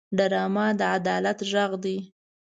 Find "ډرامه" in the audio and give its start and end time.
0.17-0.65